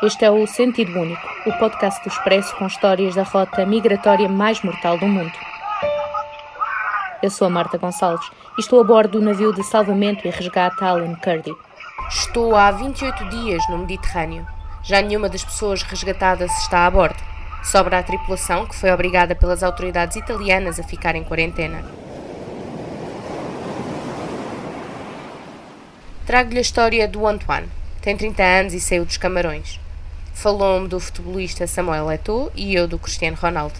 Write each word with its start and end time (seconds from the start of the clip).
Este 0.00 0.24
é 0.24 0.30
o 0.30 0.46
Sentido 0.46 0.96
Único, 0.96 1.28
o 1.44 1.52
podcast 1.54 2.00
do 2.04 2.08
Expresso 2.08 2.54
com 2.54 2.68
histórias 2.68 3.16
da 3.16 3.24
rota 3.24 3.66
migratória 3.66 4.28
mais 4.28 4.62
mortal 4.62 4.96
do 4.96 5.08
mundo. 5.08 5.32
Eu 7.20 7.28
sou 7.30 7.48
a 7.48 7.50
Marta 7.50 7.76
Gonçalves 7.78 8.30
e 8.56 8.60
estou 8.60 8.80
a 8.80 8.84
bordo 8.84 9.18
do 9.18 9.24
navio 9.24 9.52
de 9.52 9.64
salvamento 9.64 10.24
e 10.24 10.30
resgate 10.30 10.84
Alan 10.84 11.16
Kurdi. 11.16 11.52
Estou 12.08 12.54
há 12.54 12.70
28 12.70 13.28
dias 13.28 13.68
no 13.68 13.78
Mediterrâneo. 13.78 14.46
Já 14.84 15.02
nenhuma 15.02 15.28
das 15.28 15.42
pessoas 15.42 15.82
resgatadas 15.82 16.56
está 16.60 16.86
a 16.86 16.90
bordo. 16.92 17.20
Sobra 17.64 17.98
a 17.98 18.02
tripulação, 18.04 18.66
que 18.66 18.76
foi 18.76 18.92
obrigada 18.92 19.34
pelas 19.34 19.64
autoridades 19.64 20.16
italianas 20.16 20.78
a 20.78 20.84
ficar 20.84 21.16
em 21.16 21.24
quarentena. 21.24 21.84
Trago-lhe 26.24 26.58
a 26.58 26.62
história 26.62 27.08
do 27.08 27.26
Antoine. 27.26 27.68
Tem 28.00 28.16
30 28.16 28.42
anos 28.44 28.74
e 28.74 28.80
saiu 28.80 29.04
dos 29.04 29.16
Camarões. 29.16 29.87
Falou-me 30.38 30.86
do 30.86 31.00
futebolista 31.00 31.66
Samuel 31.66 32.12
Eto'o 32.12 32.52
e 32.54 32.72
eu 32.72 32.86
do 32.86 32.96
Cristiano 32.96 33.36
Ronaldo. 33.36 33.74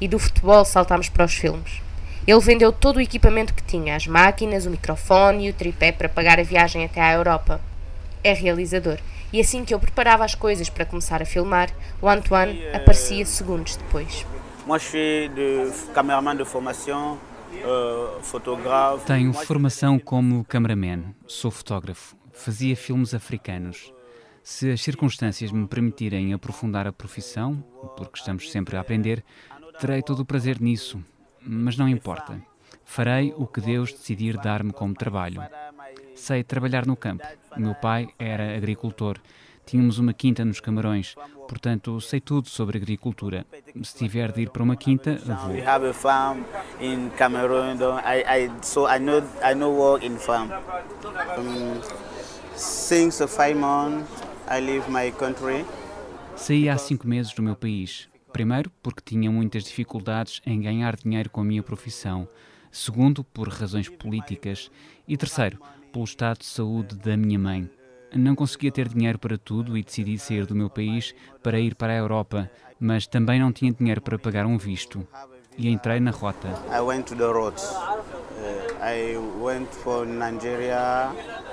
E 0.00 0.08
do 0.08 0.18
futebol 0.18 0.64
saltámos 0.64 1.08
para 1.08 1.24
os 1.24 1.32
filmes. 1.32 1.80
Ele 2.26 2.40
vendeu 2.40 2.72
todo 2.72 2.96
o 2.96 3.00
equipamento 3.00 3.54
que 3.54 3.62
tinha, 3.62 3.94
as 3.94 4.08
máquinas, 4.08 4.66
o 4.66 4.70
microfone 4.70 5.46
e 5.46 5.50
o 5.50 5.52
tripé 5.52 5.92
para 5.92 6.08
pagar 6.08 6.40
a 6.40 6.42
viagem 6.42 6.84
até 6.84 7.00
à 7.00 7.12
Europa. 7.12 7.60
É 8.24 8.32
realizador. 8.32 8.98
E 9.32 9.40
assim 9.40 9.64
que 9.64 9.72
eu 9.72 9.78
preparava 9.78 10.24
as 10.24 10.34
coisas 10.34 10.68
para 10.68 10.84
começar 10.84 11.22
a 11.22 11.24
filmar, 11.24 11.70
o 12.02 12.08
Antoine 12.08 12.60
aparecia 12.74 13.24
segundos 13.24 13.76
depois. 13.76 14.26
Euh. 17.54 18.98
Tenho 19.06 19.32
formação 19.32 19.96
como 19.96 20.44
cameraman, 20.44 21.14
sou 21.28 21.52
fotógrafo, 21.52 22.16
fazia 22.32 22.74
filmes 22.74 23.14
africanos. 23.14 23.92
Se 24.42 24.70
as 24.70 24.80
circunstâncias 24.80 25.52
me 25.52 25.66
permitirem 25.66 26.32
aprofundar 26.32 26.86
a 26.86 26.92
profissão, 26.92 27.62
porque 27.96 28.18
estamos 28.18 28.50
sempre 28.50 28.76
a 28.76 28.80
aprender, 28.80 29.24
terei 29.78 30.02
todo 30.02 30.20
o 30.20 30.24
prazer 30.24 30.60
nisso. 30.60 31.02
Mas 31.40 31.76
não 31.76 31.88
importa. 31.88 32.40
Farei 32.84 33.32
o 33.36 33.46
que 33.46 33.60
Deus 33.60 33.92
decidir 33.92 34.36
dar-me 34.36 34.72
como 34.72 34.94
trabalho. 34.94 35.42
Sei 36.14 36.42
trabalhar 36.42 36.86
no 36.86 36.96
campo. 36.96 37.24
O 37.56 37.60
meu 37.60 37.74
pai 37.74 38.08
era 38.18 38.56
agricultor. 38.56 39.18
Tínhamos 39.64 39.98
uma 39.98 40.12
quinta 40.12 40.44
nos 40.44 40.58
Camarões, 40.58 41.14
portanto 41.46 42.00
sei 42.00 42.20
tudo 42.20 42.48
sobre 42.48 42.78
agricultura. 42.78 43.46
Se 43.84 43.96
tiver 43.96 44.32
de 44.32 44.42
ir 44.42 44.50
para 44.50 44.64
uma 44.64 44.74
quinta, 44.74 45.16
vou. 45.24 45.52
We 45.52 45.64
have 45.64 45.86
a 45.86 45.94
farm 45.94 46.42
in 46.80 47.10
Cameroon, 47.10 47.76
I, 48.04 48.46
I, 48.46 48.50
so 48.62 48.88
I 48.88 48.98
know, 48.98 49.22
I 49.44 49.54
know 49.54 49.72
work 49.72 50.04
in 50.04 50.16
farm. 50.16 50.50
Um, 51.38 51.80
since 52.56 53.24
five 53.28 53.54
months, 53.54 54.19
Saí 56.34 56.68
há 56.68 56.76
cinco 56.76 57.06
meses 57.06 57.32
do 57.32 57.40
meu 57.40 57.54
país. 57.54 58.08
Primeiro, 58.32 58.68
porque 58.82 59.00
tinha 59.00 59.30
muitas 59.30 59.62
dificuldades 59.62 60.42
em 60.44 60.60
ganhar 60.60 60.96
dinheiro 60.96 61.30
com 61.30 61.40
a 61.40 61.44
minha 61.44 61.62
profissão. 61.62 62.26
Segundo, 62.72 63.22
por 63.22 63.48
razões 63.48 63.88
políticas. 63.88 64.68
E 65.06 65.16
terceiro, 65.16 65.60
pelo 65.92 66.04
estado 66.04 66.38
de 66.38 66.46
saúde 66.46 66.96
da 66.96 67.16
minha 67.16 67.38
mãe. 67.38 67.70
Não 68.12 68.34
conseguia 68.34 68.72
ter 68.72 68.88
dinheiro 68.88 69.20
para 69.20 69.38
tudo 69.38 69.78
e 69.78 69.84
decidi 69.84 70.18
sair 70.18 70.44
do 70.46 70.54
meu 70.56 70.68
país 70.68 71.14
para 71.44 71.60
ir 71.60 71.76
para 71.76 71.92
a 71.92 71.96
Europa, 71.96 72.50
mas 72.80 73.06
também 73.06 73.38
não 73.38 73.52
tinha 73.52 73.72
dinheiro 73.72 74.02
para 74.02 74.18
pagar 74.18 74.46
um 74.46 74.58
visto. 74.58 75.06
E 75.56 75.68
entrei 75.68 76.00
na 76.00 76.10
rota. 76.10 76.48
I 76.76 76.80
went 76.80 77.04
to 77.06 77.14
the 77.14 77.26
roads. 77.26 77.62
Uh, 77.62 78.82
I 78.82 79.16
went 79.40 79.68
for 79.68 80.04
Nigeria, 80.04 81.12
uh, 81.12 81.14
Niger. 81.14 81.49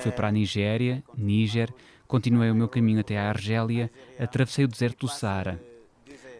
Fui 0.00 0.12
para 0.12 0.28
a 0.28 0.32
Nigéria, 0.32 1.02
Níger, 1.16 1.72
continuei 2.06 2.50
o 2.50 2.54
meu 2.54 2.68
caminho 2.68 3.00
até 3.00 3.18
à 3.18 3.28
Argélia, 3.28 3.90
atravessei 4.18 4.64
o 4.64 4.68
deserto 4.68 5.06
do 5.06 5.08
Saara. 5.08 5.60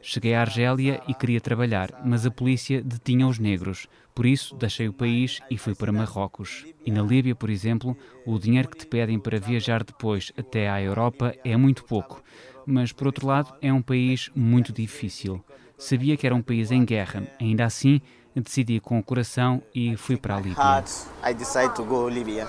Cheguei 0.03 0.35
à 0.35 0.43
Argélia 0.43 1.01
e 1.09 1.15
queria 1.15 1.41
trabalhar, 1.41 2.03
mas 2.05 2.27
a 2.27 2.31
polícia 2.31 2.83
detinha 2.83 3.27
os 3.27 3.39
negros. 3.39 3.89
Por 4.15 4.27
isso, 4.27 4.55
deixei 4.55 4.87
o 4.87 4.93
país 4.93 5.41
e 5.51 5.57
fui 5.57 5.75
para 5.75 5.91
Marrocos. 5.91 6.67
E 6.85 6.91
na 6.91 7.03
Líbia, 7.03 7.35
por 7.35 7.49
exemplo, 7.49 7.97
o 8.27 8.39
dinheiro 8.39 8.69
que 8.69 8.77
te 8.77 8.87
pedem 8.87 9.19
para 9.19 9.41
viajar 9.41 9.83
depois 9.83 10.31
até 10.37 10.69
à 10.69 10.81
Europa 10.81 11.35
é 11.43 11.57
muito 11.57 11.85
pouco. 11.85 12.23
Mas, 12.67 12.93
por 12.93 13.07
outro 13.07 13.27
lado, 13.27 13.55
é 13.63 13.73
um 13.73 13.81
país 13.81 14.31
muito 14.35 14.75
difícil. 14.75 15.43
Sabia 15.79 16.17
que 16.17 16.27
era 16.27 16.35
um 16.35 16.43
país 16.43 16.71
em 16.71 16.85
guerra. 16.85 17.27
Ainda 17.41 17.65
assim, 17.65 18.01
decidi 18.41 18.81
com 18.81 18.99
o 18.99 19.03
coração 19.03 19.63
e 19.75 19.97
fui 19.97 20.17
para 20.17 20.37
a 20.37 20.41
Líbia. 20.41 20.63
Heart, 20.63 20.91
I 21.29 21.35
decided 21.35 21.75
to 21.75 21.85
go 21.85 22.09
Libya. 22.09 22.49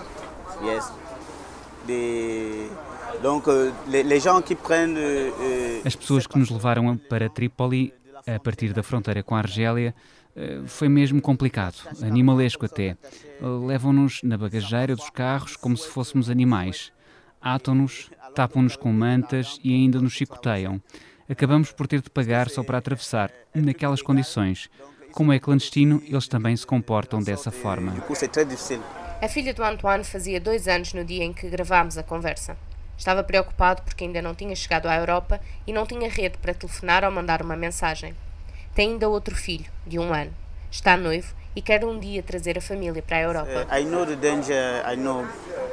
Yes. 0.63 0.91
The, 1.88 2.69
donc, 3.22 3.47
les, 3.88 4.03
les 4.03 4.19
gens 4.23 4.41
qui 4.41 4.56
prennent. 4.56 4.97
euh, 4.97 5.81
As 5.85 5.96
pessoas 5.96 6.25
que 6.28 6.38
nos 6.38 6.50
levaram 6.50 6.97
para 6.97 7.29
Trípoli, 7.29 7.94
a 8.28 8.40
partir 8.40 8.73
da 8.73 8.81
fronteira 8.81 9.22
com 9.22 9.35
a 9.35 9.40
Argélia, 9.40 9.94
eh, 10.35 10.62
foi 10.66 10.90
mesmo 10.90 11.22
complicado, 11.22 11.75
animalesco 12.02 12.66
até. 12.66 12.97
Levam-nos 13.40 14.22
na 14.23 14.38
bagageira 14.38 14.96
dos 14.96 15.09
carros 15.12 15.56
como 15.56 15.78
se 15.78 15.88
fôssemos 15.88 16.29
animais. 16.29 16.91
Atam-nos, 17.40 18.09
tapam-nos 18.34 18.75
com 18.75 18.91
mantas 18.91 19.59
e 19.63 19.72
ainda 19.73 20.02
nos 20.02 20.13
chicoteiam. 20.13 20.81
Acabamos 21.29 21.72
por 21.72 21.88
ter 21.88 22.02
de 22.02 22.09
pagar 22.09 22.50
só 22.50 22.63
para 22.63 22.79
atravessar, 22.79 23.31
naquelas 23.53 24.02
condições. 24.02 24.69
Como 25.16 25.31
é 25.31 25.40
clandestino, 25.40 26.03
eles 26.06 26.28
também 26.28 26.58
se 26.58 26.68
comportam 26.68 27.24
dessa 27.24 27.50
forma. 27.50 27.94
difficile. 28.44 28.81
A 29.22 29.30
filha 29.30 29.53
do 29.53 29.64
Antoine 29.64 30.03
fazia 30.03 30.42
dois 30.42 30.68
anos 30.68 30.94
no 30.94 31.06
dia 31.06 31.24
em 31.24 31.31
que 31.31 31.48
gravámos 31.48 31.98
a 31.98 32.03
conversa. 32.03 32.58
Estava 32.98 33.24
preocupado 33.24 33.81
porque 33.81 34.03
ainda 34.03 34.22
não 34.22 34.36
tinha 34.36 34.53
chegado 34.53 34.88
à 34.88 34.96
Europa 34.98 35.40
e 35.66 35.72
não 35.72 35.86
tinha 35.86 36.09
rede 36.09 36.38
para 36.38 36.53
telefonar 36.53 37.06
ou 37.06 37.12
mandar 37.12 37.42
uma 37.42 37.56
mensagem. 37.56 38.14
Tem 38.76 38.92
ainda 38.92 39.08
outro 39.08 39.34
filho, 39.34 39.64
de 39.88 39.98
um 39.98 40.14
ano. 40.14 40.34
Está 40.70 40.98
noivo 40.98 41.34
e 41.56 41.62
quer 41.62 41.86
um 41.86 41.97
dia 41.97 42.22
trazer 42.22 42.58
a 42.58 42.62
família 42.62 43.02
para 43.02 43.16
a 43.16 43.22
Europa. 43.22 43.68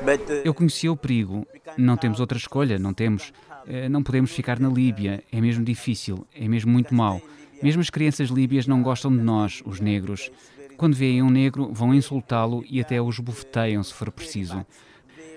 But 0.05 0.21
uh, 0.31 0.43
Eu 0.45 0.55
conhecia 0.55 0.93
o 0.93 0.97
perigo. 0.97 1.45
Não 1.77 1.97
temos 1.97 2.21
outra 2.21 2.39
escolha, 2.39 2.79
não 2.79 2.95
temos. 2.95 3.33
Eh, 3.67 3.89
Não 3.89 4.05
podemos 4.05 4.31
ficar 4.31 4.61
na 4.61 4.69
Líbia. 4.69 5.25
É 5.33 5.41
mesmo 5.41 5.65
difícil, 5.65 6.25
é 6.33 6.47
mesmo 6.47 6.71
muito 6.71 6.95
mau. 6.95 7.21
Mesmo 7.63 7.81
as 7.81 7.91
crianças 7.91 8.29
líbias 8.29 8.67
não 8.67 8.83
gostam 8.83 9.11
de 9.11 9.23
nós, 9.23 9.63
os 9.65 9.81
negros. 9.81 10.31
Quando 10.77 10.97
veem 10.97 11.23
um 11.23 11.31
negro, 11.31 11.71
vão 11.73 11.95
insultá-lo 11.95 12.65
e 12.69 12.81
até 12.81 13.01
os 13.01 13.19
bufeteiam 13.19 13.83
se 13.83 13.95
for 13.95 14.11
preciso. 14.11 14.67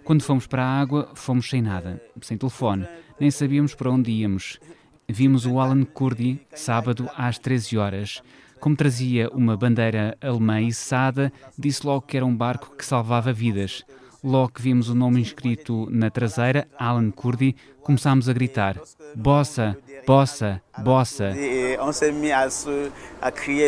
Quando 0.03 0.23
fomos 0.23 0.47
para 0.47 0.63
a 0.63 0.79
água, 0.79 1.09
fomos 1.13 1.49
sem 1.49 1.61
nada, 1.61 2.01
sem 2.21 2.37
telefone, 2.37 2.87
nem 3.19 3.29
sabíamos 3.29 3.75
para 3.75 3.91
onde 3.91 4.11
íamos. 4.11 4.59
Vimos 5.07 5.45
o 5.45 5.59
Alan 5.59 5.83
Kurdi 5.83 6.41
sábado 6.53 7.09
às 7.15 7.37
13 7.37 7.77
horas. 7.77 8.21
Como 8.59 8.75
trazia 8.75 9.29
uma 9.29 9.55
bandeira 9.55 10.17
alemã 10.19 10.61
içada, 10.61 11.31
disse 11.57 11.85
logo 11.85 12.07
que 12.07 12.17
era 12.17 12.25
um 12.25 12.35
barco 12.35 12.75
que 12.75 12.85
salvava 12.85 13.31
vidas. 13.31 13.83
Logo 14.25 14.53
que 14.53 14.61
vimos 14.63 14.89
o 14.89 14.95
nome 14.95 15.21
inscrito 15.21 15.87
na 15.91 16.09
traseira, 16.09 16.67
Alan 16.79 17.11
Kurdi, 17.11 17.55
começámos 17.83 18.27
a 18.27 18.33
gritar: 18.33 18.75
Bossa, 19.15 19.77
bossa, 20.07 20.59
bossa. 20.79 21.31
on 21.79 21.91
s'est 21.91 22.11
mis 22.11 22.33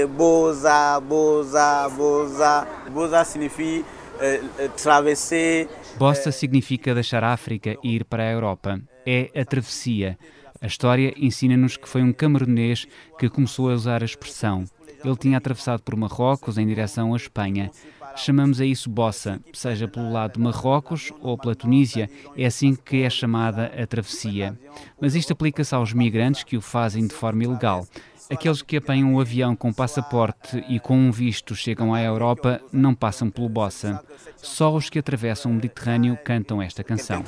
Boza, 0.09 0.99
Boza, 0.99 1.87
Boza. 1.95 2.67
Boza 2.91 3.23
signifie 3.23 3.85
euh, 4.19 4.41
euh, 4.57 4.69
traverser. 4.69 5.69
Bossa 5.99 6.31
significa 6.31 6.95
deixar 6.95 7.23
a 7.23 7.33
África 7.33 7.77
e 7.83 7.95
ir 7.95 8.03
para 8.03 8.23
a 8.23 8.31
Europa. 8.31 8.81
É 9.05 9.29
a 9.39 9.45
travessia. 9.45 10.17
A 10.59 10.65
história 10.65 11.13
ensina-nos 11.17 11.77
que 11.77 11.87
foi 11.87 12.01
um 12.01 12.11
camaronês 12.11 12.87
que 13.19 13.29
começou 13.29 13.69
a 13.69 13.75
usar 13.75 14.01
a 14.01 14.05
expressão. 14.05 14.65
Ele 15.05 15.15
tinha 15.15 15.37
atravessado 15.37 15.83
por 15.83 15.95
Marrocos 15.95 16.57
em 16.57 16.65
direção 16.65 17.13
à 17.13 17.17
Espanha. 17.17 17.69
Chamamos 18.17 18.59
a 18.59 18.65
isso 18.65 18.89
bossa, 18.89 19.39
seja 19.53 19.87
pelo 19.87 20.11
lado 20.11 20.33
de 20.33 20.39
Marrocos 20.39 21.13
ou 21.21 21.37
pela 21.37 21.55
Tunísia, 21.55 22.09
é 22.35 22.45
assim 22.45 22.75
que 22.75 23.03
é 23.03 23.09
chamada 23.09 23.65
a 23.65 23.85
travessia. 23.85 24.57
Mas 24.99 25.15
isto 25.15 25.33
aplica-se 25.33 25.73
aos 25.75 25.93
migrantes 25.93 26.43
que 26.43 26.57
o 26.57 26.61
fazem 26.61 27.05
de 27.05 27.13
forma 27.13 27.43
ilegal. 27.43 27.87
Aqueles 28.29 28.61
que 28.61 28.75
apanham 28.75 29.15
o 29.15 29.21
avião 29.21 29.55
com 29.55 29.71
passaporte 29.71 30.61
e 30.67 30.79
com 30.79 30.97
um 30.97 31.11
visto 31.11 31.55
chegam 31.55 31.93
à 31.93 32.01
Europa 32.01 32.59
não 32.73 32.93
passam 32.93 33.29
pelo 33.29 33.47
bossa. 33.47 34.03
Só 34.35 34.75
os 34.75 34.89
que 34.89 34.99
atravessam 34.99 35.51
o 35.51 35.55
Mediterrâneo 35.55 36.17
cantam 36.25 36.61
esta 36.61 36.83
canção. 36.83 37.23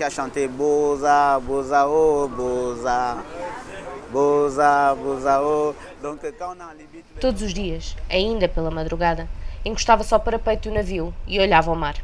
Todos 7.22 7.42
os 7.44 7.54
dias, 7.54 7.96
ainda 8.10 8.50
pela 8.50 8.72
madrugada, 8.72 9.30
encostava 9.66 10.04
só 10.04 10.18
para 10.18 10.40
peito 10.40 10.70
do 10.70 10.76
navio 10.76 11.14
e 11.28 11.40
olhava 11.40 11.70
ao 11.70 11.76
mar. 11.76 11.96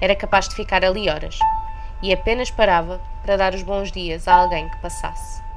Era 0.00 0.14
capaz 0.14 0.48
de 0.48 0.54
ficar 0.54 0.84
ali 0.84 1.08
horas. 1.08 1.38
E 2.02 2.12
apenas 2.12 2.50
parava 2.50 3.00
para 3.22 3.36
dar 3.36 3.54
os 3.54 3.62
bons 3.62 3.90
dias 3.90 4.28
a 4.28 4.34
alguém 4.34 4.68
que 4.68 4.76
passasse. 4.80 5.47